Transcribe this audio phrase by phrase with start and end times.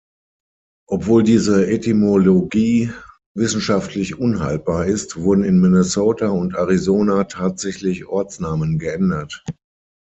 [0.89, 2.89] Obwohl diese Etymologie
[3.37, 9.43] wissenschaftlich unhaltbar ist, wurden in Minnesota und Arizona tatsächlich Ortsnamen geändert.